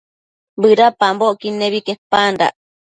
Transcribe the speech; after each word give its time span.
bëdapambocquid 0.61 1.53
nebi 1.61 1.79
quepandac 1.85 2.53